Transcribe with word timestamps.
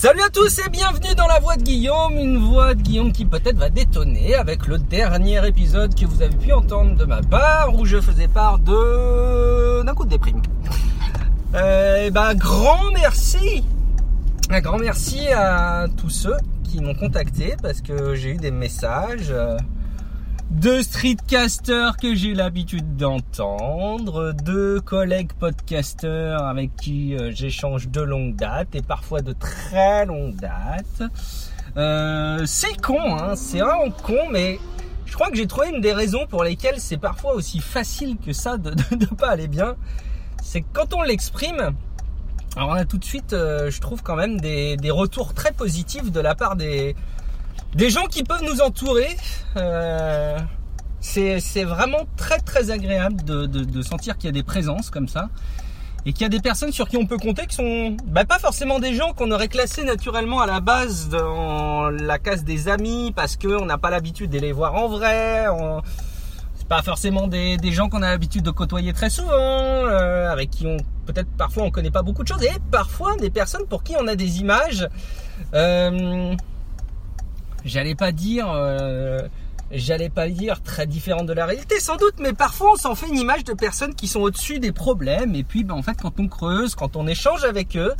Salut 0.00 0.22
à 0.22 0.30
tous 0.30 0.60
et 0.60 0.70
bienvenue 0.70 1.14
dans 1.14 1.26
la 1.26 1.40
voix 1.40 1.56
de 1.56 1.62
Guillaume, 1.62 2.16
une 2.16 2.38
voix 2.38 2.72
de 2.74 2.80
Guillaume 2.80 3.12
qui 3.12 3.26
peut-être 3.26 3.58
va 3.58 3.68
détonner 3.68 4.34
avec 4.34 4.66
le 4.66 4.78
dernier 4.78 5.46
épisode 5.46 5.94
que 5.94 6.06
vous 6.06 6.22
avez 6.22 6.34
pu 6.34 6.54
entendre 6.54 6.96
de 6.96 7.04
ma 7.04 7.20
part 7.20 7.74
où 7.78 7.84
je 7.84 8.00
faisais 8.00 8.26
part 8.26 8.58
de 8.60 9.82
d'un 9.82 9.92
coup 9.92 10.06
de 10.06 10.08
déprime. 10.08 10.40
Euh, 11.52 12.06
et 12.06 12.10
ben 12.12 12.32
grand 12.34 12.92
merci, 12.94 13.64
un 14.50 14.60
grand 14.60 14.78
merci 14.78 15.26
à 15.32 15.86
tous 15.96 16.08
ceux 16.08 16.36
qui 16.62 16.80
m'ont 16.80 16.94
contacté 16.94 17.56
parce 17.60 17.80
que 17.80 18.14
j'ai 18.14 18.30
eu 18.30 18.36
des 18.36 18.52
messages. 18.52 19.32
euh, 19.32 19.58
de 20.50 20.82
streetcasters 20.82 21.96
que 21.96 22.14
j'ai 22.14 22.34
l'habitude 22.34 22.96
d'entendre, 22.96 24.32
de 24.32 24.80
collègues 24.84 25.32
podcasters 25.32 26.42
avec 26.42 26.74
qui 26.74 27.14
euh, 27.14 27.30
j'échange 27.32 27.88
de 27.88 28.00
longue 28.00 28.34
date 28.34 28.74
et 28.74 28.82
parfois 28.82 29.22
de 29.22 29.32
très 29.32 30.04
longue 30.06 30.34
date. 30.34 31.02
Euh, 31.76 32.42
c'est 32.46 32.80
con, 32.80 33.16
hein, 33.16 33.36
c'est 33.36 33.60
vraiment 33.60 33.90
con, 34.02 34.28
mais 34.32 34.58
je 35.06 35.14
crois 35.14 35.30
que 35.30 35.36
j'ai 35.36 35.46
trouvé 35.46 35.68
une 35.68 35.80
des 35.80 35.92
raisons 35.92 36.26
pour 36.28 36.42
lesquelles 36.42 36.80
c'est 36.80 36.98
parfois 36.98 37.34
aussi 37.34 37.60
facile 37.60 38.16
que 38.18 38.32
ça 38.32 38.56
de 38.56 38.70
ne 38.96 39.06
pas 39.06 39.30
aller 39.30 39.48
bien. 39.48 39.76
C'est 40.42 40.62
que 40.62 40.68
quand 40.72 40.94
on 40.94 41.02
l'exprime, 41.02 41.74
alors 42.56 42.70
on 42.70 42.74
a 42.74 42.84
tout 42.84 42.98
de 42.98 43.04
suite, 43.04 43.34
euh, 43.34 43.70
je 43.70 43.80
trouve 43.80 44.02
quand 44.02 44.16
même 44.16 44.40
des 44.40 44.90
retours 44.90 45.32
très 45.32 45.52
positifs 45.52 46.10
de 46.10 46.20
la 46.20 46.34
part 46.34 46.56
des, 46.56 46.96
des 47.74 47.90
gens 47.90 48.06
qui 48.06 48.22
peuvent 48.24 48.42
nous 48.44 48.60
entourer. 48.60 49.16
Euh, 49.56 50.38
c'est 51.00 51.64
vraiment 51.64 52.06
très 52.16 52.38
très 52.38 52.70
agréable 52.70 53.24
de, 53.24 53.46
de- 53.46 53.64
de 53.64 53.82
sentir 53.82 54.16
qu'il 54.18 54.26
y 54.26 54.28
a 54.28 54.32
des 54.32 54.42
présences 54.42 54.90
comme 54.90 55.08
ça 55.08 55.28
et 56.06 56.12
qu'il 56.12 56.22
y 56.22 56.26
a 56.26 56.28
des 56.28 56.40
personnes 56.40 56.72
sur 56.72 56.88
qui 56.88 56.96
on 56.98 57.06
peut 57.06 57.16
compter 57.18 57.46
qui 57.46 57.56
sont 57.56 57.96
bah, 58.06 58.24
pas 58.26 58.38
forcément 58.38 58.78
des 58.78 58.94
gens 58.94 59.12
qu'on 59.14 59.30
aurait 59.32 59.48
classés 59.48 59.82
naturellement 59.84 60.40
à 60.40 60.46
la 60.46 60.60
base 60.60 61.08
dans 61.08 61.88
la 61.90 62.18
case 62.18 62.44
des 62.44 62.68
amis 62.68 63.12
parce 63.16 63.36
qu'on 63.36 63.64
n'a 63.64 63.78
pas 63.78 63.90
l'habitude 63.90 64.30
de 64.30 64.38
les 64.38 64.52
voir 64.52 64.74
en 64.74 64.88
vrai. 64.88 65.46
on- 65.48 65.80
C'est 66.56 66.68
pas 66.68 66.82
forcément 66.82 67.26
des, 67.28 67.56
des 67.56 67.72
gens 67.72 67.88
qu'on 67.88 68.02
a 68.02 68.10
l'habitude 68.10 68.42
de 68.44 68.50
côtoyer 68.50 68.92
très 68.92 69.08
souvent, 69.10 69.30
euh, 69.32 70.30
avec 70.30 70.50
qui 70.50 70.66
on 70.66 70.76
peut-être 71.06 71.28
parfois 71.38 71.62
on 71.64 71.70
connaît 71.70 71.90
pas 71.90 72.02
beaucoup 72.02 72.22
de 72.22 72.28
choses 72.28 72.42
et 72.44 72.52
parfois 72.70 73.16
des 73.16 73.30
personnes 73.30 73.66
pour 73.66 73.82
qui 73.82 73.94
on 73.98 74.06
a 74.06 74.14
des 74.16 74.40
images. 74.40 74.86
euh, 75.54 76.34
j'allais 77.64 77.94
pas 77.94 78.12
dire 78.12 78.50
euh, 78.50 79.20
j'allais 79.70 80.08
pas 80.08 80.28
dire 80.28 80.62
très 80.62 80.86
différente 80.86 81.26
de 81.26 81.32
la 81.32 81.46
réalité 81.46 81.78
sans 81.80 81.96
doute 81.96 82.14
mais 82.18 82.32
parfois 82.32 82.72
on 82.72 82.76
s'en 82.76 82.94
fait 82.94 83.08
une 83.08 83.18
image 83.18 83.44
de 83.44 83.52
personnes 83.52 83.94
qui 83.94 84.08
sont 84.08 84.20
au-dessus 84.20 84.58
des 84.58 84.72
problèmes. 84.72 85.34
Et 85.34 85.44
puis 85.44 85.64
ben, 85.64 85.74
en 85.74 85.82
fait 85.82 85.96
quand 86.00 86.18
on 86.18 86.28
creuse 86.28 86.74
quand 86.74 86.96
on 86.96 87.06
échange 87.06 87.44
avec 87.44 87.76
eux 87.76 87.94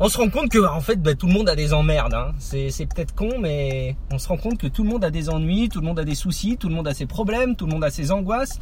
on 0.00 0.08
se 0.08 0.18
rend 0.18 0.30
compte 0.30 0.50
que 0.50 0.64
en 0.66 0.80
fait 0.80 0.96
ben, 0.96 1.14
tout 1.14 1.26
le 1.26 1.32
monde 1.32 1.48
a 1.48 1.56
des 1.56 1.72
emmerdes 1.72 2.14
hein. 2.14 2.32
c'est 2.38 2.70
c'est 2.70 2.86
peut-être 2.86 3.14
con 3.14 3.38
mais 3.40 3.96
on 4.10 4.18
se 4.18 4.28
rend 4.28 4.36
compte 4.36 4.58
que 4.58 4.66
tout 4.66 4.82
le 4.82 4.88
monde 4.88 5.04
a 5.04 5.10
des 5.10 5.28
ennuis 5.28 5.68
tout 5.68 5.80
le 5.80 5.86
monde 5.86 5.98
a 5.98 6.04
des 6.04 6.14
soucis 6.14 6.56
tout 6.56 6.68
le 6.68 6.74
monde 6.74 6.88
a 6.88 6.94
ses 6.94 7.06
problèmes 7.06 7.56
tout 7.56 7.66
le 7.66 7.72
monde 7.72 7.84
a 7.84 7.90
ses 7.90 8.10
angoisses. 8.10 8.58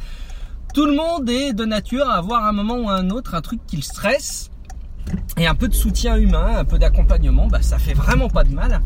Tout 0.73 0.85
le 0.85 0.93
monde 0.93 1.29
est 1.29 1.51
de 1.51 1.65
nature 1.65 2.09
à 2.09 2.13
avoir 2.13 2.45
un 2.45 2.53
moment 2.53 2.77
ou 2.77 2.89
un 2.89 3.09
autre 3.09 3.35
un 3.35 3.41
truc 3.41 3.59
qui 3.67 3.75
le 3.75 3.81
stresse 3.81 4.49
et 5.37 5.47
un 5.47 5.55
peu 5.55 5.67
de 5.67 5.73
soutien 5.73 6.17
humain, 6.17 6.57
un 6.57 6.65
peu 6.65 6.77
d'accompagnement, 6.77 7.47
bah, 7.47 7.61
ça 7.61 7.77
fait 7.77 7.93
vraiment 7.93 8.29
pas 8.29 8.43
de 8.43 8.53
mal. 8.53 8.81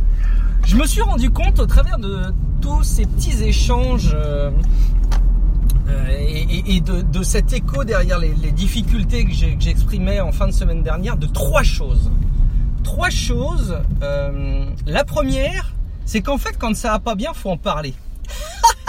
Je 0.66 0.78
me 0.78 0.86
suis 0.86 1.02
rendu 1.02 1.30
compte 1.30 1.60
au 1.60 1.66
travers 1.66 2.00
de 2.00 2.34
tous 2.62 2.84
ces 2.84 3.06
petits 3.06 3.44
échanges 3.44 4.16
euh, 4.16 4.50
euh, 5.88 6.08
et, 6.68 6.82
de, 6.82 7.24
cet 7.24 7.54
écho 7.54 7.84
derrière 7.84 8.18
les, 8.18 8.52
difficultés 8.52 9.26
que 9.26 9.32
j'exprimais 9.32 10.20
en 10.22 10.32
fin 10.32 10.48
de 10.48 10.52
semaine 10.52 10.82
dernière 10.82 11.18
de 11.18 11.28
trois 11.28 11.64
choses. 11.64 12.12
Trois 12.84 13.10
choses. 13.10 13.78
Euh, 14.02 14.66
la 14.88 15.04
première, 15.04 15.74
c'est 16.06 16.22
qu'en 16.22 16.38
fait, 16.38 16.58
quand 16.58 16.76
ça 16.76 16.92
va 16.92 17.00
pas 17.00 17.16
bien, 17.16 17.34
faut 17.34 17.52
en 17.52 17.58
parler. 17.58 17.94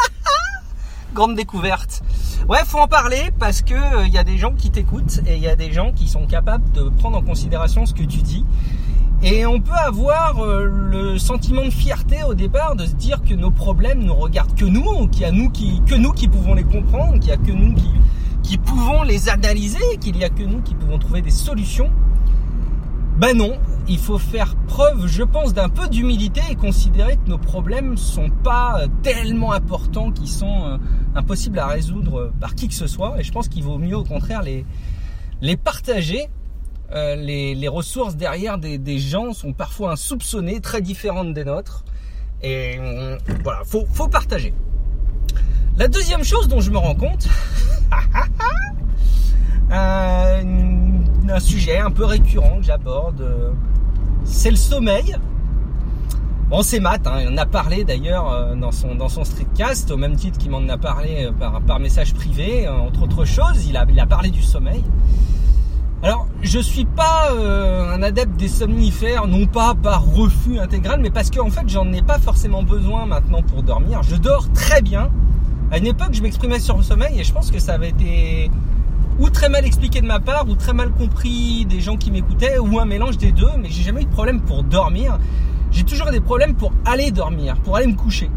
Grande 1.15 1.35
découverte. 1.35 2.03
Ouais, 2.49 2.59
faut 2.65 2.79
en 2.79 2.87
parler 2.87 3.33
parce 3.41 3.61
que 3.61 4.07
il 4.07 4.13
y 4.13 4.19
a 4.19 4.23
des 4.23 4.39
gens 4.39 4.53
qui 4.53 4.71
t'écoutent 4.71 5.21
et 5.27 5.35
il 5.35 5.43
y 5.43 5.49
a 5.49 5.57
des 5.57 5.73
gens 5.73 5.91
qui 5.91 6.07
sont 6.07 6.27
capables 6.27 6.71
de 6.71 6.89
prendre 6.91 7.19
en 7.19 7.23
considération 7.23 7.87
ce 7.87 7.93
que 7.93 8.05
tu 8.05 8.19
dis. 8.19 8.45
Et 9.21 9.47
on 9.47 9.61
peut 9.61 9.73
avoir 9.73 10.45
euh, 10.45 10.65
le 10.65 11.19
sentiment 11.19 11.65
de 11.65 11.71
fierté 11.71 12.23
au 12.23 12.35
départ 12.35 12.77
de 12.77 12.87
se 12.87 12.93
dire 12.93 13.21
que 13.25 13.35
nos 13.35 13.51
problèmes 13.51 14.05
nous 14.05 14.15
regardent 14.15 14.55
que 14.55 14.65
nous, 14.65 15.09
qu'il 15.09 15.23
y 15.23 15.25
a 15.25 15.33
nous 15.33 15.51
qui, 15.51 15.83
que 15.87 15.97
nous 15.97 16.13
qui 16.13 16.29
pouvons 16.29 16.55
les 16.55 16.63
comprendre, 16.63 17.19
qu'il 17.19 17.31
y 17.31 17.33
a 17.33 17.37
que 17.37 17.51
nous 17.51 17.75
qui, 17.75 17.91
qui 18.45 18.59
pouvons 18.59 19.03
les 19.03 19.29
analyser, 19.29 19.97
qu'il 20.01 20.17
y 20.17 20.23
a 20.23 20.29
que 20.29 20.45
nous 20.45 20.61
qui 20.61 20.77
pouvons 20.77 21.01
trouver 21.01 21.23
des 21.23 21.33
solutions. 21.33 21.91
Ben 23.19 23.37
non, 23.37 23.55
il 23.89 23.99
faut 23.99 24.19
faire 24.19 24.57
preuve, 24.67 25.07
je 25.07 25.23
pense, 25.23 25.55
d'un 25.55 25.69
peu 25.69 25.89
d'humilité 25.89 26.41
et 26.51 26.57
considérer 26.57 27.17
que 27.17 27.29
nos 27.29 27.39
problèmes 27.39 27.97
sont 27.97 28.31
pas 28.31 28.81
euh, 28.81 28.89
tellement 29.03 29.53
importants 29.53 30.11
qu'ils 30.11 30.29
sont 30.29 30.65
euh, 30.65 30.79
impossibles 31.15 31.59
à 31.59 31.67
résoudre 31.67 32.21
euh, 32.21 32.33
par 32.41 32.55
qui 32.55 32.69
que 32.69 32.75
ce 32.75 32.87
soit. 32.87 33.21
Et 33.21 33.23
je 33.23 33.31
pense 33.33 33.49
qu'il 33.49 33.63
vaut 33.63 33.79
mieux 33.79 33.97
au 33.97 34.05
contraire 34.05 34.43
les, 34.43 34.65
les 35.41 35.57
partager. 35.57 36.29
Les, 36.93 37.69
ressources 37.69 38.15
derrière 38.15 38.59
des, 38.59 38.99
gens 38.99 39.33
sont 39.33 39.53
parfois 39.53 39.93
insoupçonnées, 39.93 40.61
très 40.61 40.81
différentes 40.81 41.35
des 41.35 41.45
nôtres. 41.45 41.85
Et 42.43 42.79
voilà, 43.43 43.63
faut, 43.65 43.85
faut 43.93 44.07
partager. 44.07 44.55
La 45.77 45.89
deuxième 45.89 46.23
chose 46.23 46.47
dont 46.47 46.61
je 46.61 46.71
me 46.71 46.79
rends 46.79 46.95
compte, 46.95 47.27
un, 49.71 51.41
sujet 51.41 51.79
un 51.79 51.91
peu 51.91 52.05
récurrent 52.05 52.59
que 52.59 52.67
j'aborde, 52.67 53.57
c'est 54.27 54.51
le 54.51 54.57
sommeil. 54.57 55.17
Bon, 56.49 56.63
c'est 56.63 56.79
Matt, 56.79 57.07
hein, 57.09 57.25
en 57.29 57.37
a 57.39 57.47
parlé 57.47 57.83
d'ailleurs 57.83 58.33
euh, 58.33 58.55
dans 58.55 58.71
son, 58.71 59.25
streetcast, 59.25 59.91
au 59.91 59.97
même 59.97 60.15
titre 60.15 60.39
qu'il 60.39 60.51
m'en 60.51 60.69
a 60.69 60.79
parlé 60.79 61.27
euh, 61.27 61.33
par, 61.67 61.81
message 61.81 62.15
privé, 62.15 62.69
euh, 62.69 62.73
entre 62.73 63.03
autres 63.03 63.25
choses, 63.25 63.67
il 63.67 63.77
a, 63.77 64.07
parlé 64.07 64.31
du 64.31 64.43
sommeil. 64.43 64.85
Alors, 66.05 66.29
je 66.43 66.61
suis 66.61 66.85
pas 66.85 67.33
un 67.33 68.01
adepte 68.03 68.37
des 68.37 68.47
somnifères, 68.47 69.27
non 69.27 69.47
pas 69.47 69.75
par 69.75 70.05
refus 70.05 70.61
intégral, 70.61 71.01
mais 71.01 71.11
parce 71.11 71.31
qu'en 71.31 71.51
fait, 71.51 71.69
j'en 71.69 71.91
ai 71.93 72.03
pas 72.03 72.19
forcément 72.19 72.63
besoin 72.63 73.07
maintenant 73.07 73.43
pour 73.43 73.65
dormir. 73.65 74.03
Je 74.05 74.15
dors 74.15 74.49
très 74.53 74.83
bien. 74.83 75.11
À 75.73 75.79
une 75.79 75.87
époque, 75.87 76.13
je 76.13 76.23
m'exprimais 76.23 76.61
sur 76.61 76.77
le 76.77 76.85
sommeil 76.85 77.19
et 77.19 77.25
je 77.25 77.33
pense 77.33 77.51
que 77.51 77.59
ça 77.59 77.73
avait 77.73 77.89
été 77.89 78.51
ou 79.19 79.31
très 79.31 79.49
mal 79.49 79.65
expliqué 79.65 80.01
de 80.01 80.07
ma 80.07 80.21
part, 80.21 80.49
ou 80.49 80.55
très 80.55 80.73
mal 80.73 80.91
compris 80.91 81.65
des 81.67 81.81
gens 81.81 81.97
qui 81.97 82.11
m'écoutaient, 82.11 82.59
ou 82.59 82.79
un 82.79 82.85
mélange 82.85 83.17
des 83.19 83.33
deux, 83.33 83.51
mais 83.59 83.69
j'ai 83.71 83.83
jamais 83.83 84.03
eu 84.03 84.05
de 84.05 84.11
problème 84.11 84.41
pour 84.43 84.63
dormir. 84.63 85.19
J'ai 85.71 85.85
toujours 85.85 86.11
des 86.11 86.21
problèmes 86.21 86.55
pour 86.55 86.73
aller 86.85 87.11
dormir, 87.11 87.57
pour 87.63 87.77
aller 87.77 87.87
me 87.87 87.97
coucher. 87.97 88.31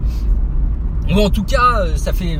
Ou 1.09 1.19
en 1.19 1.29
tout 1.29 1.43
cas, 1.43 1.81
euh, 1.81 1.95
ça 1.95 2.13
fait 2.13 2.39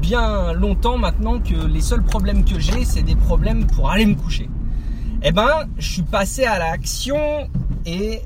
bien 0.00 0.52
longtemps 0.52 0.96
maintenant 0.96 1.38
que 1.38 1.54
les 1.66 1.80
seuls 1.80 2.02
problèmes 2.02 2.44
que 2.44 2.58
j'ai, 2.58 2.84
c'est 2.84 3.02
des 3.02 3.16
problèmes 3.16 3.66
pour 3.66 3.90
aller 3.90 4.06
me 4.06 4.14
coucher. 4.14 4.48
Eh 5.22 5.32
ben, 5.32 5.66
je 5.76 5.88
suis 5.88 6.02
passé 6.02 6.44
à 6.44 6.58
l'action 6.58 7.48
et 7.84 8.22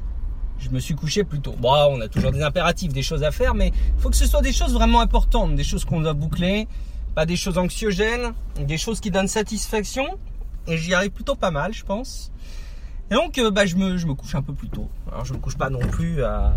je 0.59 0.71
me 0.71 0.79
suis 0.79 0.95
couché 0.95 1.25
plus 1.25 1.41
tôt. 1.41 1.55
Bon, 1.59 1.73
on 1.91 2.01
a 2.01 2.09
toujours 2.09 2.31
des 2.31 2.43
impératifs, 2.43 2.93
des 2.93 3.03
choses 3.03 3.25
à 3.25 3.31
faire, 3.31 3.55
mais 3.55 3.69
il 3.69 4.01
faut 4.01 4.11
que 4.11 4.17
ce 4.17 4.27
soit 4.27 4.43
des 4.43 4.53
choses 4.53 4.73
vraiment 4.73 5.01
importantes, 5.01 5.55
des 5.57 5.65
choses 5.65 5.85
qu'on 5.85 6.01
doit 6.01 6.15
boucler, 6.15 6.69
pas 7.15 7.27
des 7.27 7.37
choses 7.37 7.59
anxiogènes, 7.59 8.33
des 8.61 8.79
choses 8.79 9.01
qui 9.01 9.11
donnent 9.11 9.29
satisfaction. 9.29 10.07
Et 10.67 10.79
j'y 10.79 10.95
arrive 10.95 11.11
plutôt 11.11 11.35
pas 11.35 11.51
mal, 11.51 11.73
je 11.73 11.85
pense. 11.85 12.33
Et 13.11 13.15
donc, 13.15 13.37
euh, 13.39 13.51
bah, 13.51 13.67
je 13.67 13.77
me, 13.77 13.97
je 13.99 14.07
me 14.07 14.15
couche 14.15 14.35
un 14.35 14.43
peu 14.43 14.55
plus 14.55 14.69
tôt. 14.69 14.89
Alors, 15.13 15.25
je 15.25 15.35
me 15.35 15.39
couche 15.39 15.57
pas 15.57 15.69
non 15.69 15.81
plus 15.81 16.25
à, 16.25 16.55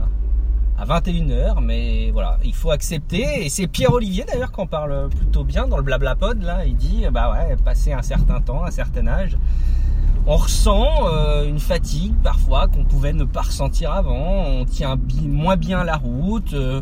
à 0.77 0.85
21h, 0.85 1.61
mais 1.61 2.11
voilà, 2.11 2.39
il 2.43 2.55
faut 2.55 2.71
accepter. 2.71 3.45
Et 3.45 3.49
c'est 3.49 3.67
Pierre-Olivier 3.67 4.23
d'ailleurs 4.23 4.51
qui 4.51 4.61
en 4.61 4.67
parle 4.67 5.09
plutôt 5.09 5.43
bien 5.43 5.67
dans 5.67 5.77
le 5.77 5.83
blabla 5.83 6.15
pod 6.15 6.41
là. 6.41 6.65
Il 6.65 6.75
dit, 6.77 7.05
bah 7.11 7.31
ouais, 7.33 7.55
passer 7.65 7.91
un 7.91 8.01
certain 8.01 8.39
temps, 8.39 8.63
un 8.63 8.71
certain 8.71 9.07
âge, 9.07 9.37
on 10.25 10.37
ressent 10.37 10.87
euh, 11.07 11.45
une 11.47 11.59
fatigue 11.59 12.13
parfois 12.23 12.67
qu'on 12.67 12.85
pouvait 12.85 13.13
ne 13.13 13.25
pas 13.25 13.41
ressentir 13.41 13.91
avant. 13.91 14.45
On 14.45 14.65
tient 14.65 14.97
moins 15.23 15.57
bien 15.57 15.83
la 15.83 15.97
route. 15.97 16.53
euh, 16.53 16.81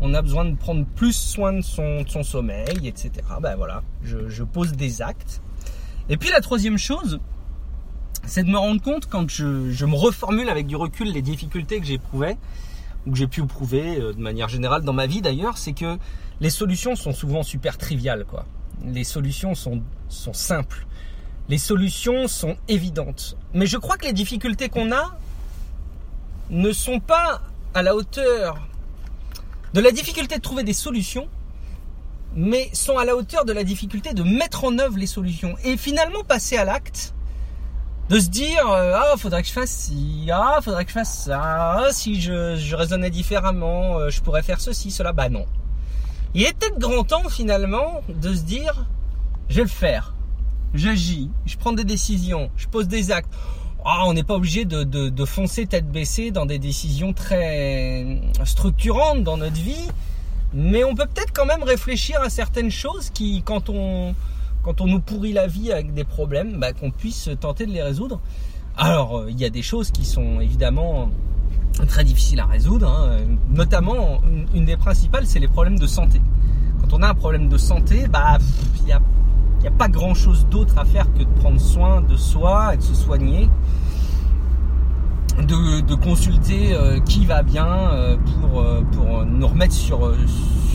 on 0.00 0.14
a 0.14 0.22
besoin 0.22 0.44
de 0.44 0.54
prendre 0.56 0.84
plus 0.84 1.12
soin 1.12 1.52
de 1.52 1.60
son, 1.60 2.04
sommeil, 2.22 2.86
etc. 2.86 3.10
Ben 3.40 3.56
voilà, 3.56 3.82
je, 4.02 4.42
pose 4.42 4.72
des 4.72 5.02
actes. 5.02 5.40
Et 6.08 6.16
puis 6.16 6.30
la 6.30 6.40
troisième 6.40 6.78
chose, 6.78 7.20
c'est 8.26 8.44
de 8.44 8.50
me 8.50 8.58
rendre 8.58 8.82
compte 8.82 9.06
quand 9.06 9.28
je, 9.28 9.84
me 9.84 9.94
reformule 9.94 10.48
avec 10.48 10.66
du 10.66 10.76
recul 10.76 11.12
les 11.12 11.22
difficultés 11.22 11.80
que 11.80 11.86
j'éprouvais, 11.86 12.36
ou 13.06 13.12
que 13.12 13.16
j'ai 13.16 13.26
pu 13.26 13.42
éprouver 13.42 14.00
euh, 14.00 14.12
de 14.14 14.20
manière 14.20 14.48
générale 14.48 14.82
dans 14.82 14.94
ma 14.94 15.06
vie 15.06 15.20
d'ailleurs, 15.20 15.58
c'est 15.58 15.74
que 15.74 15.98
les 16.40 16.50
solutions 16.50 16.96
sont 16.96 17.12
souvent 17.12 17.42
super 17.42 17.76
triviales. 17.76 18.24
Quoi. 18.24 18.46
Les 18.84 19.04
solutions 19.04 19.54
sont 19.54 19.82
simples. 20.08 20.86
Les 21.48 21.58
solutions 21.58 22.26
sont 22.28 22.56
évidentes. 22.68 23.36
Mais 23.52 23.66
je 23.66 23.76
crois 23.76 23.98
que 23.98 24.06
les 24.06 24.14
difficultés 24.14 24.70
qu'on 24.70 24.90
a 24.92 25.16
ne 26.50 26.72
sont 26.72 27.00
pas 27.00 27.42
à 27.74 27.82
la 27.82 27.94
hauteur 27.94 28.56
de 29.74 29.80
la 29.80 29.90
difficulté 29.90 30.36
de 30.36 30.40
trouver 30.40 30.62
des 30.62 30.72
solutions, 30.72 31.28
mais 32.36 32.70
sont 32.72 32.96
à 32.96 33.04
la 33.04 33.16
hauteur 33.16 33.44
de 33.44 33.52
la 33.52 33.64
difficulté 33.64 34.14
de 34.14 34.22
mettre 34.22 34.64
en 34.64 34.78
œuvre 34.78 34.96
les 34.96 35.08
solutions. 35.08 35.56
Et 35.64 35.76
finalement, 35.76 36.22
passer 36.22 36.56
à 36.56 36.64
l'acte, 36.64 37.12
de 38.08 38.20
se 38.20 38.28
dire 38.28 38.70
euh, 38.70 38.94
ah 38.94 39.16
faudrait 39.16 39.42
que 39.42 39.48
je 39.48 39.52
fasse 39.52 39.70
ci, 39.70 40.28
ah 40.32 40.60
faudrait 40.62 40.84
que 40.84 40.90
je 40.90 40.94
fasse 40.94 41.24
ça, 41.24 41.40
ah, 41.42 41.88
si 41.90 42.20
je, 42.20 42.74
raisonnais 42.74 43.10
différemment, 43.10 43.98
euh, 43.98 44.10
je 44.10 44.20
pourrais 44.20 44.42
faire 44.42 44.60
ceci, 44.60 44.92
cela. 44.92 45.12
Bah 45.12 45.28
non. 45.28 45.46
Il 46.34 46.42
est 46.42 46.56
peut-être 46.56 46.78
grand 46.78 47.02
temps 47.02 47.28
finalement 47.28 48.02
de 48.08 48.32
se 48.32 48.42
dire 48.42 48.86
je 49.48 49.56
vais 49.56 49.62
le 49.62 49.68
faire, 49.68 50.14
j'agis, 50.72 51.30
je 51.46 51.56
prends 51.56 51.72
des 51.72 51.84
décisions, 51.84 52.50
je 52.56 52.68
pose 52.68 52.86
des 52.86 53.10
actes. 53.10 53.32
Ah, 53.86 54.04
on 54.06 54.14
n'est 54.14 54.22
pas 54.22 54.36
obligé 54.36 54.64
de, 54.64 55.24
foncer 55.26 55.66
tête 55.66 55.86
baissée 55.86 56.30
dans 56.30 56.46
des 56.46 56.58
décisions 56.58 57.12
très 57.12 58.18
structurantes 58.44 59.22
dans 59.22 59.36
notre 59.36 59.60
vie, 59.60 59.88
mais 60.54 60.84
on 60.84 60.94
peut 60.94 61.04
peut-être 61.06 61.34
quand 61.34 61.44
même 61.44 61.62
réfléchir 61.62 62.18
à 62.22 62.30
certaines 62.30 62.70
choses 62.70 63.10
qui, 63.10 63.42
quand 63.42 63.68
on, 63.68 64.14
quand 64.62 64.80
on 64.80 64.86
nous 64.86 65.00
pourrit 65.00 65.34
la 65.34 65.46
vie 65.46 65.70
avec 65.70 65.92
des 65.92 66.04
problèmes, 66.04 66.58
bah, 66.58 66.72
qu'on 66.72 66.90
puisse 66.90 67.28
tenter 67.40 67.66
de 67.66 67.72
les 67.72 67.82
résoudre. 67.82 68.20
Alors, 68.78 69.18
euh, 69.18 69.30
il 69.30 69.38
y 69.38 69.44
a 69.44 69.50
des 69.50 69.62
choses 69.62 69.90
qui 69.90 70.06
sont 70.06 70.40
évidemment 70.40 71.10
très 71.86 72.04
difficiles 72.04 72.40
à 72.40 72.46
résoudre, 72.46 72.88
hein. 72.88 73.18
notamment 73.50 74.22
une, 74.54 74.64
des 74.64 74.78
principales, 74.78 75.26
c'est 75.26 75.40
les 75.40 75.48
problèmes 75.48 75.78
de 75.78 75.86
santé. 75.86 76.22
Quand 76.80 76.96
on 76.96 77.02
a 77.02 77.08
un 77.08 77.14
problème 77.14 77.48
de 77.48 77.58
santé, 77.58 78.06
bah, 78.08 78.38
il 78.78 78.84
n'y 78.86 78.92
a, 78.92 79.00
a, 79.68 79.70
pas 79.70 79.88
grand-chose 79.88 80.46
d'autre 80.50 80.78
à 80.78 80.84
faire 80.84 81.12
que 81.12 81.20
de 81.20 81.40
prendre 81.40 81.60
soin 81.60 82.00
de 82.00 82.16
soi 82.16 82.74
et 82.74 82.76
de 82.76 82.82
se 82.82 82.94
soigner 82.94 83.48
de, 85.42 85.94
consulter 85.94 86.74
euh, 86.74 87.00
qui 87.00 87.26
va 87.26 87.42
bien 87.42 87.66
euh, 87.66 88.16
pour, 88.40 88.60
euh, 88.60 88.82
pour 88.92 89.24
nous 89.24 89.46
remettre 89.46 89.74
sur, 89.74 90.12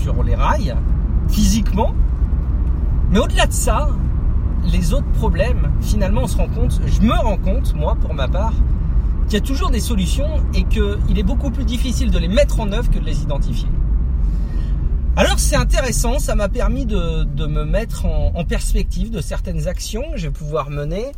sur 0.02 0.24
les 0.24 0.36
rails 0.36 0.76
physiquement. 1.30 1.94
Mais 3.12 3.20
au-delà 3.20 3.48
de 3.48 3.54
ça, 3.54 3.90
les 4.66 4.94
autres 4.94 5.12
problèmes, 5.14 5.72
finalement, 5.82 6.22
on 6.24 6.28
se 6.28 6.38
rend 6.38 6.48
compte, 6.48 6.80
je 6.86 7.02
me 7.02 7.14
rends 7.14 7.38
compte, 7.38 7.74
moi, 7.76 7.96
pour 8.00 8.14
ma 8.14 8.28
part, 8.28 8.54
qu'il 9.26 9.34
y 9.34 9.38
a 9.38 9.46
toujours 9.46 9.70
des 9.70 9.80
solutions 9.80 10.44
et 10.54 10.64
qu'il 10.64 11.18
est 11.18 11.24
beaucoup 11.24 11.52
plus 11.52 11.66
difficile 11.66 12.12
de 12.12 12.20
les 12.20 12.28
mettre 12.28 12.60
en 12.60 12.72
œuvre 12.72 12.90
que 12.90 13.00
de 13.00 13.06
les 13.06 13.22
identifier. 13.22 13.70
Alors 15.20 15.38
c'est 15.38 15.58
intéressant, 15.58 16.18
ça 16.18 16.34
m'a 16.34 16.48
permis 16.48 16.86
de, 16.86 17.26
de, 17.26 17.46
me 17.46 17.66
mettre 17.66 18.06
en, 18.06 18.46
perspective 18.46 19.12
de 19.12 19.20
certaines 19.20 19.68
actions 19.68 20.12
que 20.12 20.18
je 20.18 20.28
vais 20.28 20.34
pouvoir 20.34 20.70
mener 20.70 21.12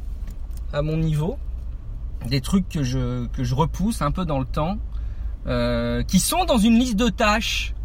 à 0.74 0.81
mon 0.81 0.98
niveau 0.98 1.38
des 2.25 2.42
trucs 2.42 2.68
que 2.68 2.81
je, 2.81 3.27
que 3.27 3.44
je 3.44 3.53
repousse 3.53 4.01
un 4.01 4.09
peu 4.09 4.25
dans 4.25 4.39
le 4.39 4.45
temps, 4.45 4.80
euh, 5.45 6.01
qui 6.01 6.19
sont 6.19 6.45
dans 6.45 6.57
une 6.57 6.80
liste 6.80 6.95
de 6.95 7.09
tâches. 7.09 7.75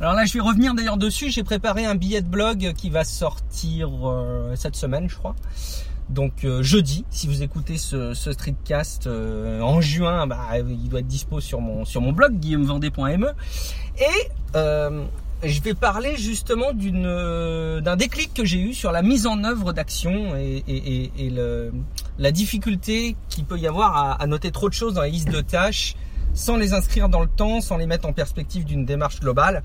Alors 0.00 0.12
là, 0.12 0.24
je 0.24 0.34
vais 0.34 0.40
revenir 0.40 0.72
d'ailleurs 0.72 0.98
dessus. 0.98 1.32
J'ai 1.32 1.42
préparé 1.42 1.84
un 1.84 1.96
billet 1.96 2.22
de 2.22 2.28
blog 2.28 2.72
qui 2.76 2.88
va 2.88 3.02
sortir 3.02 3.90
euh, 4.08 4.54
cette 4.54 4.76
semaine, 4.76 5.08
je 5.08 5.16
crois. 5.16 5.34
Donc 6.10 6.44
euh, 6.44 6.62
jeudi, 6.62 7.04
si 7.10 7.26
vous 7.26 7.42
écoutez 7.42 7.76
ce, 7.76 8.14
ce 8.14 8.30
streetcast 8.30 9.08
en 9.08 9.80
juin, 9.80 10.28
bah, 10.28 10.46
il 10.60 10.88
doit 10.88 11.00
être 11.00 11.08
dispo 11.08 11.40
sur 11.40 11.60
mon 11.60 11.84
sur 11.84 12.00
mon 12.02 12.12
blog 12.12 12.38
guillaumevendée.me. 12.38 13.32
Et 13.98 14.30
je 15.42 15.60
vais 15.60 15.74
parler 15.74 16.16
justement 16.16 16.72
d'une 16.72 17.80
d'un 17.80 17.96
déclic 17.96 18.32
que 18.32 18.44
j'ai 18.44 18.58
eu 18.58 18.74
sur 18.74 18.92
la 18.92 19.02
mise 19.02 19.26
en 19.26 19.44
œuvre 19.44 19.72
d'actions 19.72 20.34
et, 20.36 21.32
la 22.18 22.32
difficulté 22.32 23.16
qu'il 23.28 23.44
peut 23.44 23.58
y 23.58 23.66
avoir 23.66 24.20
à, 24.20 24.26
noter 24.26 24.50
trop 24.50 24.68
de 24.68 24.74
choses 24.74 24.94
dans 24.94 25.02
les 25.02 25.10
listes 25.10 25.30
de 25.30 25.40
tâches 25.42 25.94
sans 26.32 26.56
les 26.56 26.74
inscrire 26.74 27.08
dans 27.08 27.20
le 27.20 27.28
temps, 27.28 27.60
sans 27.60 27.76
les 27.76 27.86
mettre 27.86 28.06
en 28.06 28.12
perspective 28.12 28.64
d'une 28.64 28.84
démarche 28.84 29.20
globale. 29.20 29.62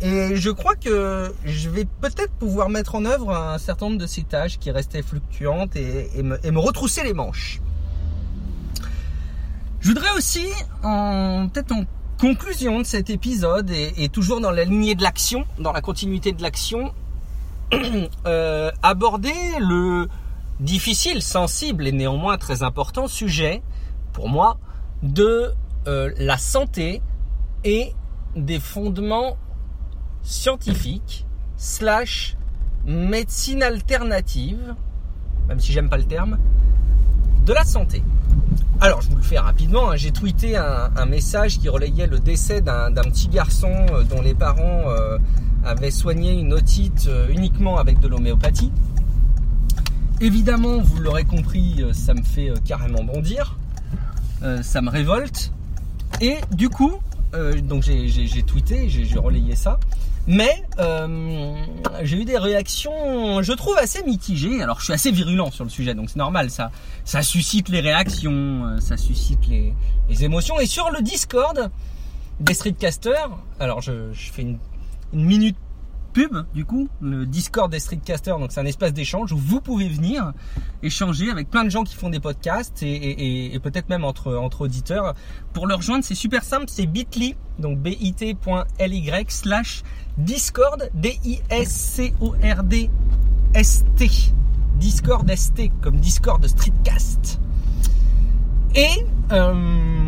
Et 0.00 0.34
je 0.34 0.50
crois 0.50 0.74
que 0.74 1.32
je 1.44 1.70
vais 1.70 1.84
peut-être 2.00 2.32
pouvoir 2.32 2.68
mettre 2.68 2.96
en 2.96 3.04
œuvre 3.04 3.32
un 3.32 3.58
certain 3.58 3.86
nombre 3.86 3.98
de 3.98 4.06
ces 4.08 4.24
tâches 4.24 4.58
qui 4.58 4.72
restaient 4.72 5.02
fluctuantes 5.02 5.76
et, 5.76 6.22
me, 6.22 6.38
me, 6.50 6.58
retrousser 6.58 7.04
les 7.04 7.12
manches. 7.12 7.60
Je 9.80 9.88
voudrais 9.88 10.10
aussi, 10.16 10.46
peut-être 10.82 11.72
en 11.72 11.84
conclusion 12.22 12.78
de 12.78 12.84
cet 12.84 13.10
épisode 13.10 13.68
et, 13.72 14.08
toujours 14.08 14.40
dans 14.40 14.52
la 14.52 14.62
lignée 14.62 14.94
de 14.94 15.02
l'action, 15.02 15.44
dans 15.58 15.72
la 15.72 15.80
continuité 15.80 16.30
de 16.30 16.40
l'action, 16.40 16.94
euh, 18.26 18.70
aborder 18.80 19.34
le 19.58 20.06
difficile, 20.60 21.20
sensible 21.20 21.84
et 21.84 21.90
néanmoins 21.90 22.38
très 22.38 22.62
important 22.62 23.08
sujet 23.08 23.60
pour 24.12 24.28
moi 24.28 24.58
de 25.02 25.52
euh, 25.88 26.12
la 26.16 26.38
santé 26.38 27.02
et 27.64 27.92
des 28.36 28.60
fondements 28.60 29.36
scientifiques 30.22 31.26
slash 31.56 32.36
médecine 32.86 33.64
alternative, 33.64 34.76
même 35.48 35.58
si 35.58 35.72
j'aime 35.72 35.88
pas 35.88 35.98
le 35.98 36.04
terme, 36.04 36.38
de 37.44 37.52
la 37.52 37.64
santé. 37.64 38.00
Alors, 38.82 39.00
je 39.00 39.08
vous 39.10 39.14
le 39.14 39.22
fais 39.22 39.38
rapidement. 39.38 39.92
Hein. 39.92 39.96
J'ai 39.96 40.10
tweeté 40.10 40.56
un, 40.56 41.06
message 41.06 41.60
qui 41.60 41.68
relayait 41.68 42.08
le 42.08 42.18
décès 42.18 42.60
d'un 42.60 42.90
petit 42.90 43.28
garçon 43.28 43.70
euh, 43.92 44.02
dont 44.02 44.20
les 44.20 44.34
parents 44.34 44.82
euh, 44.88 45.18
avaient 45.64 45.92
soigné 45.92 46.32
une 46.32 46.52
otite 46.52 47.06
euh, 47.06 47.28
uniquement 47.30 47.78
avec 47.78 48.00
de 48.00 48.08
l'homéopathie. 48.08 48.72
Évidemment, 50.20 50.78
vous 50.78 51.00
l'aurez 51.00 51.22
compris, 51.22 51.84
ça 51.92 52.12
me 52.12 52.24
fait 52.24 52.52
carrément 52.64 53.04
bondir. 53.04 53.56
ça 54.62 54.82
me 54.82 54.90
révolte. 54.90 55.52
Et 56.20 56.38
du 56.52 56.68
coup, 56.68 56.94
donc 57.62 57.82
j'ai 57.82 58.42
tweeté, 58.42 58.88
j'ai 58.88 59.18
relayé 59.18 59.56
ça. 59.56 59.78
Mais 60.26 60.62
euh, 60.78 61.54
j'ai 62.02 62.18
eu 62.18 62.24
des 62.24 62.38
réactions, 62.38 63.42
je 63.42 63.52
trouve, 63.52 63.76
assez 63.76 64.04
mitigées. 64.04 64.62
Alors 64.62 64.78
je 64.78 64.84
suis 64.84 64.92
assez 64.92 65.10
virulent 65.10 65.50
sur 65.50 65.64
le 65.64 65.70
sujet, 65.70 65.94
donc 65.94 66.10
c'est 66.10 66.18
normal, 66.18 66.48
ça, 66.50 66.70
suscite 67.22 67.68
les 67.68 67.80
réactions, 67.80 68.66
euh, 68.66 68.80
ça 68.80 68.96
suscite 68.96 69.40
les, 69.48 69.74
émotions. 70.24 70.60
Et 70.60 70.66
sur 70.66 70.90
le 70.90 71.00
Discord 71.02 71.70
des 72.38 72.54
streetcasters, 72.54 73.30
alors 73.58 73.80
je, 73.80 73.92
fais 74.14 74.42
une 74.42 74.58
minute 75.12 75.56
pub 76.12 76.44
du 76.54 76.64
coup, 76.64 76.88
le 77.00 77.26
Discord 77.26 77.70
des 77.70 77.80
Streetcasters, 77.80 78.38
donc 78.38 78.52
c'est 78.52 78.60
un 78.60 78.66
espace 78.66 78.92
d'échange 78.92 79.32
où 79.32 79.38
vous 79.38 79.60
pouvez 79.60 79.88
venir 79.88 80.32
échanger 80.82 81.30
avec 81.30 81.50
plein 81.50 81.64
de 81.64 81.70
gens 81.70 81.84
qui 81.84 81.96
font 81.96 82.10
des 82.10 82.20
podcasts 82.20 82.82
et, 82.82 83.58
peut-être 83.62 83.88
même 83.88 84.04
entre, 84.04 84.60
auditeurs. 84.60 85.14
Pour 85.52 85.66
le 85.66 85.74
rejoindre, 85.74 86.04
c'est 86.04 86.14
super 86.14 86.44
simple, 86.44 86.66
c'est 86.68 86.86
bit.ly, 86.86 87.34
donc 87.58 87.78
bit.ly 87.78 89.10
slash 89.28 89.82
Discord, 90.18 90.90
D-I-S-C-O-R-D 90.94 92.90
S-T. 93.54 94.10
Discord 94.76 95.30
ST, 95.34 95.70
comme 95.80 95.96
Discord 95.96 96.44
Streetcast. 96.46 97.38
Et 98.74 98.88
euh, 99.30 100.01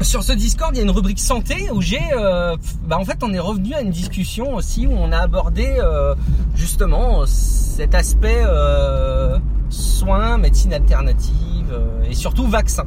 sur 0.00 0.22
ce 0.22 0.32
Discord, 0.32 0.74
il 0.74 0.78
y 0.78 0.80
a 0.80 0.84
une 0.84 0.90
rubrique 0.90 1.20
santé 1.20 1.70
où 1.72 1.80
j'ai, 1.80 2.00
euh, 2.16 2.56
bah 2.86 2.98
en 2.98 3.04
fait, 3.04 3.18
on 3.22 3.32
est 3.32 3.38
revenu 3.38 3.74
à 3.74 3.80
une 3.80 3.90
discussion 3.90 4.54
aussi 4.54 4.86
où 4.86 4.92
on 4.92 5.12
a 5.12 5.18
abordé 5.18 5.76
euh, 5.78 6.14
justement 6.54 7.24
cet 7.26 7.94
aspect 7.94 8.42
euh, 8.44 9.38
soins, 9.70 10.38
médecine 10.38 10.72
alternative 10.72 11.78
et 12.08 12.14
surtout 12.14 12.46
vaccins. 12.46 12.86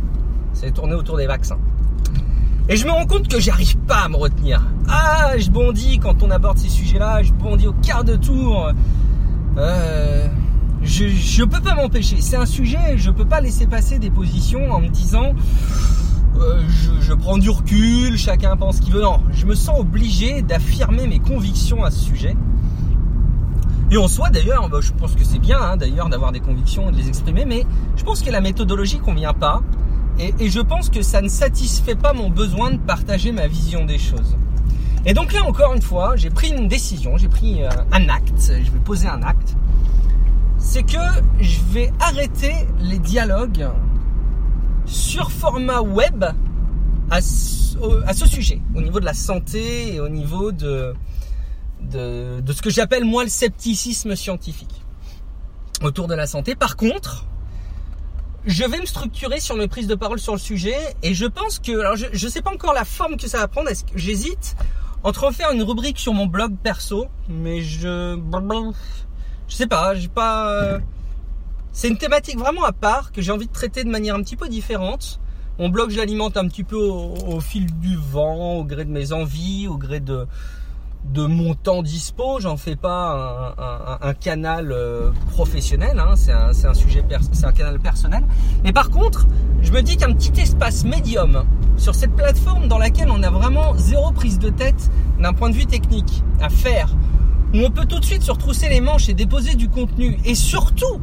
C'est 0.53 0.73
tourné 0.73 0.95
autour 0.95 1.17
des 1.17 1.27
vaccins. 1.27 1.59
Et 2.69 2.75
je 2.75 2.85
me 2.85 2.91
rends 2.91 3.05
compte 3.05 3.29
que 3.29 3.39
j'arrive 3.39 3.77
pas 3.77 3.99
à 3.99 4.09
me 4.09 4.17
retenir. 4.17 4.61
Ah, 4.89 5.37
je 5.37 5.49
bondis 5.49 5.99
quand 5.99 6.21
on 6.23 6.31
aborde 6.31 6.57
ces 6.57 6.69
sujets-là, 6.69 7.23
je 7.23 7.31
bondis 7.31 7.67
au 7.67 7.73
quart 7.73 8.03
de 8.03 8.15
tour. 8.15 8.71
Je, 10.83 11.07
je 11.07 11.43
peux 11.43 11.61
pas 11.61 11.75
m'empêcher. 11.75 12.17
C'est 12.19 12.35
un 12.35 12.45
sujet, 12.45 12.97
je 12.97 13.11
peux 13.11 13.25
pas 13.25 13.41
laisser 13.41 13.67
passer 13.67 13.99
des 13.99 14.09
positions 14.09 14.71
en 14.71 14.79
me 14.79 14.89
disant 14.89 15.33
euh, 16.39 16.61
je, 17.01 17.13
prends 17.13 17.37
du 17.37 17.49
recul, 17.49 18.17
chacun 18.17 18.55
pense 18.55 18.77
ce 18.77 18.81
qu'il 18.81 18.93
veut. 18.93 19.01
Non, 19.01 19.21
je 19.31 19.45
me 19.45 19.55
sens 19.55 19.79
obligé 19.79 20.41
d'affirmer 20.41 21.07
mes 21.07 21.19
convictions 21.19 21.83
à 21.83 21.91
ce 21.91 21.99
sujet. 21.99 22.35
Et 23.89 23.97
en 23.97 24.07
soi, 24.07 24.29
d'ailleurs, 24.29 24.69
bah, 24.69 24.79
je 24.81 24.91
pense 24.91 25.15
que 25.15 25.23
c'est 25.23 25.39
bien, 25.39 25.59
hein, 25.61 25.77
d'ailleurs, 25.77 26.09
d'avoir 26.09 26.31
des 26.31 26.41
convictions 26.41 26.89
et 26.89 26.91
de 26.91 26.97
les 26.97 27.07
exprimer, 27.07 27.45
mais 27.45 27.65
je 27.95 28.03
pense 28.03 28.21
que 28.21 28.29
la 28.29 28.41
méthodologie 28.41 28.99
convient 28.99 29.33
pas. 29.33 29.61
Et, 30.19 30.49
je 30.49 30.59
pense 30.59 30.89
que 30.89 31.01
ça 31.03 31.21
ne 31.21 31.29
satisfait 31.29 31.95
pas 31.95 32.11
mon 32.11 32.29
besoin 32.29 32.71
de 32.71 32.77
partager 32.77 33.31
ma 33.31 33.47
vision 33.47 33.85
des 33.85 33.99
choses. 33.99 34.35
Et 35.05 35.13
donc 35.13 35.31
là, 35.31 35.43
encore 35.43 35.73
une 35.73 35.81
fois, 35.81 36.15
j'ai 36.15 36.31
pris 36.31 36.49
une 36.49 36.67
décision, 36.67 37.17
j'ai 37.17 37.29
pris 37.29 37.63
euh, 37.63 37.69
un 37.91 38.09
acte, 38.09 38.51
je 38.63 38.71
vais 38.71 38.79
poser 38.83 39.07
un 39.07 39.21
acte. 39.21 39.55
C'est 40.57 40.83
que 40.83 40.97
je 41.39 41.59
vais 41.71 41.93
arrêter 41.99 42.53
les 42.81 42.97
dialogues 42.97 43.69
sur 44.87 45.31
format 45.31 45.81
web 45.81 46.25
à 47.09 47.21
ce, 47.21 48.25
sujet, 48.25 48.61
au 48.75 48.81
niveau 48.81 48.99
de 48.99 49.05
la 49.05 49.13
santé 49.13 49.95
et 49.95 49.99
au 49.99 50.09
niveau 50.09 50.51
de, 50.51 50.93
ce 51.91 52.61
que 52.61 52.69
j'appelle 52.69 53.05
moi 53.05 53.23
le 53.23 53.29
scepticisme 53.29 54.15
scientifique 54.15 54.81
autour 55.83 56.07
de 56.07 56.15
la 56.15 56.27
santé. 56.27 56.55
Par 56.55 56.75
contre, 56.75 57.25
je 58.45 58.63
vais 58.63 58.79
me 58.79 58.85
structurer 58.85 59.39
sur 59.39 59.55
mes 59.55 59.67
prises 59.67 59.87
de 59.87 59.95
parole 59.95 60.19
sur 60.19 60.33
le 60.33 60.39
sujet 60.39 60.77
et 61.03 61.13
je 61.13 61.25
pense 61.25 61.59
que, 61.59 61.77
alors 61.79 61.95
je 61.95 62.25
ne 62.25 62.31
sais 62.31 62.41
pas 62.41 62.51
encore 62.51 62.73
la 62.73 62.85
forme 62.85 63.17
que 63.17 63.27
ça 63.27 63.37
va 63.37 63.47
prendre, 63.47 63.69
est-ce 63.69 63.83
que 63.83 63.97
j'hésite 63.97 64.55
entre 65.03 65.27
en 65.27 65.31
faire 65.31 65.51
une 65.51 65.63
rubrique 65.63 65.99
sur 65.99 66.13
mon 66.13 66.25
blog 66.25 66.55
perso, 66.61 67.07
mais 67.29 67.61
je, 67.61 68.17
je 69.47 69.55
sais 69.55 69.67
pas, 69.67 69.95
j'ai 69.95 70.07
pas, 70.07 70.79
c'est 71.77 71.89
une 71.89 71.97
thématique 71.99 72.39
vraiment 72.39 72.63
à 72.63 72.71
part 72.71 73.11
que 73.11 73.21
j'ai 73.21 73.31
envie 73.31 73.45
de 73.45 73.51
traiter 73.51 73.83
de 73.83 73.89
manière 73.89 74.15
un 74.15 74.23
petit 74.23 74.35
peu 74.35 74.49
différente. 74.49 75.19
Mon 75.59 75.69
blog, 75.69 75.91
je 75.91 75.97
l'alimente 75.97 76.35
un 76.35 76.47
petit 76.47 76.63
peu 76.63 76.75
au, 76.75 77.39
fil 77.39 77.67
du 77.79 77.95
vent, 77.95 78.55
au 78.55 78.63
gré 78.63 78.83
de 78.83 78.89
mes 78.89 79.13
envies, 79.13 79.67
au 79.67 79.77
gré 79.77 79.99
de, 79.99 80.25
mon 81.15 81.53
temps 81.53 81.83
dispo. 81.83 82.39
J'en 82.39 82.57
fais 82.57 82.75
pas 82.75 83.99
un, 84.01 84.13
canal 84.15 84.71
euh, 84.71 85.11
professionnel. 85.33 85.99
Hein. 85.99 86.15
C'est 86.15 86.31
un, 86.31 86.51
c'est 86.51 87.45
un 87.45 87.51
canal 87.51 87.79
personnel. 87.79 88.23
Mais 88.63 88.73
par 88.73 88.89
contre, 88.89 89.27
je 89.61 89.71
me 89.71 89.83
dis 89.83 89.97
qu'un 89.97 90.13
petit 90.13 90.41
espace 90.41 90.83
médium 90.83 91.43
sur 91.77 91.93
cette 91.93 92.15
plateforme 92.15 92.67
dans 92.67 92.79
laquelle 92.79 93.11
on 93.11 93.21
a 93.21 93.29
vraiment 93.29 93.77
zéro 93.77 94.11
prise 94.13 94.39
de 94.39 94.49
tête 94.49 94.89
d'un 95.19 95.33
point 95.33 95.51
de 95.51 95.55
vue 95.55 95.67
technique 95.67 96.23
à 96.41 96.49
faire, 96.49 96.95
où 97.53 97.59
on 97.59 97.69
peut 97.69 97.85
tout 97.85 97.99
de 97.99 98.05
suite 98.05 98.23
se 98.23 98.31
retrousser 98.31 98.67
les 98.67 98.81
manches 98.81 99.09
et 99.09 99.13
déposer 99.13 99.53
du 99.53 99.69
contenu, 99.69 100.17
et 100.25 100.33
surtout 100.33 100.99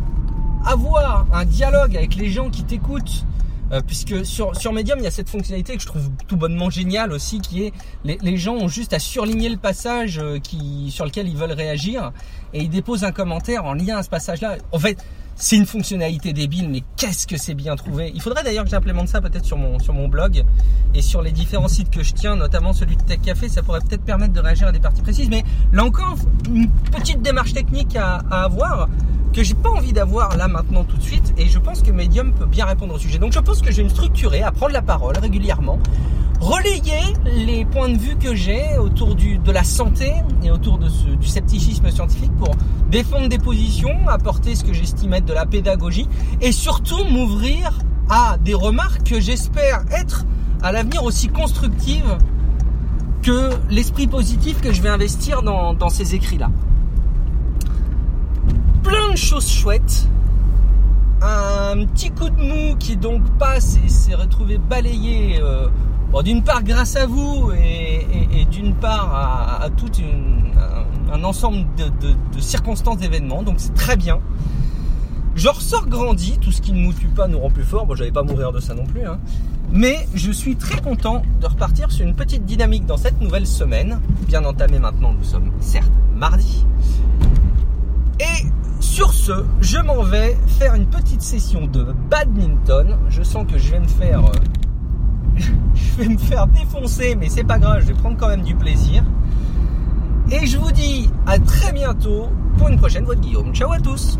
avoir 0.66 1.26
un 1.32 1.44
dialogue 1.44 1.96
avec 1.96 2.14
les 2.16 2.30
gens 2.30 2.50
qui 2.50 2.64
t'écoutent 2.64 3.24
euh, 3.72 3.80
puisque 3.86 4.26
sur, 4.26 4.54
sur 4.56 4.72
Medium, 4.72 4.98
il 4.98 5.04
y 5.04 5.06
a 5.06 5.10
cette 5.10 5.30
fonctionnalité 5.30 5.74
que 5.76 5.82
je 5.82 5.86
trouve 5.86 6.10
tout 6.28 6.36
bonnement 6.36 6.70
géniale 6.70 7.12
aussi, 7.12 7.40
qui 7.40 7.64
est 7.64 7.72
les, 8.04 8.18
les 8.22 8.36
gens 8.36 8.54
ont 8.54 8.68
juste 8.68 8.92
à 8.92 8.98
surligner 8.98 9.48
le 9.48 9.56
passage 9.56 10.18
euh, 10.18 10.38
qui, 10.38 10.90
sur 10.90 11.04
lequel 11.04 11.28
ils 11.28 11.36
veulent 11.36 11.52
réagir 11.52 12.12
et 12.52 12.62
ils 12.62 12.68
déposent 12.68 13.04
un 13.04 13.12
commentaire 13.12 13.64
en 13.64 13.74
lien 13.74 13.96
à 13.96 14.02
ce 14.02 14.10
passage-là. 14.10 14.58
En 14.70 14.78
fait, 14.78 15.02
c'est 15.36 15.56
une 15.56 15.66
fonctionnalité 15.66 16.32
débile, 16.32 16.68
mais 16.68 16.82
qu'est-ce 16.96 17.26
que 17.26 17.36
c'est 17.36 17.54
bien 17.54 17.74
trouvé. 17.74 18.12
Il 18.14 18.22
faudrait 18.22 18.44
d'ailleurs 18.44 18.64
que 18.64 18.70
j'implémente 18.70 19.08
ça 19.08 19.20
peut-être 19.20 19.44
sur 19.44 19.56
mon, 19.56 19.78
sur 19.80 19.92
mon 19.92 20.06
blog 20.08 20.44
et 20.94 21.02
sur 21.02 21.22
les 21.22 21.32
différents 21.32 21.66
sites 21.66 21.90
que 21.90 22.04
je 22.04 22.12
tiens, 22.12 22.36
notamment 22.36 22.72
celui 22.72 22.96
de 22.96 23.02
Tech 23.02 23.20
Café. 23.20 23.48
Ça 23.48 23.62
pourrait 23.62 23.80
peut-être 23.80 24.04
permettre 24.04 24.32
de 24.32 24.40
réagir 24.40 24.68
à 24.68 24.72
des 24.72 24.78
parties 24.78 25.02
précises. 25.02 25.28
Mais 25.28 25.42
là 25.72 25.84
encore, 25.84 26.16
une 26.48 26.70
petite 26.92 27.22
démarche 27.22 27.52
technique 27.54 27.96
à, 27.96 28.22
à 28.30 28.44
avoir 28.44 28.88
que 29.34 29.42
j'ai 29.42 29.54
pas 29.54 29.70
envie 29.70 29.92
d'avoir 29.92 30.36
là 30.36 30.48
maintenant 30.48 30.84
tout 30.84 30.96
de 30.96 31.02
suite. 31.02 31.34
Et 31.36 31.48
je 31.48 31.58
pense 31.58 31.82
que 31.82 31.90
Medium 31.90 32.32
peut 32.32 32.46
bien 32.46 32.64
répondre 32.64 32.94
au 32.94 32.98
sujet. 32.98 33.18
Donc 33.18 33.32
je 33.32 33.40
pense 33.40 33.60
que 33.60 33.70
je 33.70 33.78
vais 33.78 33.84
me 33.84 33.88
structurer, 33.88 34.42
à 34.42 34.52
prendre 34.52 34.72
la 34.72 34.82
parole 34.82 35.18
régulièrement 35.18 35.78
relayer 36.40 37.14
les 37.24 37.64
points 37.64 37.88
de 37.88 37.96
vue 37.96 38.16
que 38.16 38.34
j'ai 38.34 38.76
autour 38.78 39.14
de 39.14 39.52
la 39.52 39.64
santé 39.64 40.12
et 40.42 40.50
autour 40.50 40.78
du 40.78 41.26
scepticisme 41.26 41.90
scientifique 41.90 42.34
pour 42.36 42.50
défendre 42.90 43.28
des 43.28 43.38
positions, 43.38 44.08
apporter 44.08 44.54
ce 44.54 44.62
que 44.62 44.72
j'estime 44.72 45.14
être 45.14 45.24
de 45.24 45.32
la 45.32 45.46
pédagogie 45.46 46.06
et 46.40 46.52
surtout 46.52 47.02
m'ouvrir 47.04 47.78
à 48.10 48.36
des 48.38 48.54
remarques 48.54 49.04
que 49.04 49.20
j'espère 49.20 49.84
être 49.90 50.26
à 50.62 50.70
l'avenir 50.70 51.04
aussi 51.04 51.28
constructives 51.28 52.18
que 53.22 53.50
l'esprit 53.70 54.06
positif 54.06 54.60
que 54.60 54.72
je 54.72 54.82
vais 54.82 54.90
investir 54.90 55.42
dans 55.42 55.88
ces 55.88 56.14
écrits-là. 56.14 56.50
Plein 58.84 59.10
de 59.10 59.16
choses 59.16 59.48
chouettes 59.48 60.08
un 61.24 61.86
petit 61.86 62.10
coup 62.10 62.28
de 62.28 62.40
mou 62.40 62.76
qui 62.76 62.96
donc 62.96 63.22
passe 63.38 63.78
et 63.84 63.88
s'est 63.88 64.14
retrouvé 64.14 64.58
balayé 64.58 65.40
euh, 65.42 65.68
d'une 66.22 66.42
part 66.42 66.62
grâce 66.62 66.96
à 66.96 67.06
vous 67.06 67.50
et, 67.52 68.44
d'une 68.50 68.74
part 68.74 69.58
à, 69.62 69.70
tout 69.70 69.90
un, 71.12 71.24
ensemble 71.24 71.66
de, 71.76 72.40
circonstances, 72.40 72.98
d'événements, 72.98 73.42
donc 73.42 73.56
c'est 73.58 73.74
très 73.74 73.96
bien. 73.96 74.20
Je 75.34 75.48
ressors 75.48 75.88
grandi, 75.88 76.38
tout 76.38 76.52
ce 76.52 76.60
qui 76.60 76.72
ne 76.72 76.78
nous 76.78 76.92
tue 76.92 77.08
pas 77.08 77.26
nous 77.26 77.40
rend 77.40 77.50
plus 77.50 77.64
fort, 77.64 77.86
bon 77.86 77.96
j'allais 77.96 78.12
pas 78.12 78.22
mourir 78.22 78.52
de 78.52 78.60
ça 78.60 78.74
non 78.74 78.84
plus, 78.84 79.04
hein. 79.04 79.18
mais 79.72 80.06
je 80.14 80.30
suis 80.30 80.54
très 80.54 80.80
content 80.80 81.22
de 81.40 81.46
repartir 81.46 81.90
sur 81.90 82.06
une 82.06 82.14
petite 82.14 82.44
dynamique 82.44 82.86
dans 82.86 82.98
cette 82.98 83.20
nouvelle 83.20 83.46
semaine, 83.46 84.00
bien 84.28 84.44
entamée 84.44 84.78
maintenant, 84.78 85.12
nous 85.12 85.24
sommes 85.24 85.50
certes 85.60 85.90
mardi. 86.14 86.64
Et 88.20 88.46
sur 88.94 89.12
ce, 89.12 89.32
je 89.60 89.78
m'en 89.78 90.04
vais 90.04 90.38
faire 90.46 90.76
une 90.76 90.86
petite 90.86 91.20
session 91.20 91.66
de 91.66 91.92
badminton, 92.08 92.96
je 93.08 93.24
sens 93.24 93.44
que 93.44 93.58
je 93.58 93.72
vais 93.72 93.80
me 93.80 93.88
faire... 93.88 94.24
Euh, 94.24 94.32
je 95.74 95.96
vais 95.96 96.08
me 96.08 96.16
faire 96.16 96.46
défoncer, 96.46 97.16
mais 97.16 97.28
c'est 97.28 97.42
pas 97.42 97.58
grave, 97.58 97.80
je 97.80 97.86
vais 97.86 97.94
prendre 97.94 98.16
quand 98.16 98.28
même 98.28 98.42
du 98.42 98.54
plaisir. 98.54 99.02
Et 100.30 100.46
je 100.46 100.58
vous 100.58 100.70
dis 100.70 101.10
à 101.26 101.40
très 101.40 101.72
bientôt 101.72 102.28
pour 102.56 102.68
une 102.68 102.76
prochaine 102.76 103.04
voix 103.04 103.16
de 103.16 103.20
Guillaume. 103.20 103.52
Ciao 103.52 103.72
à 103.72 103.80
tous 103.80 104.16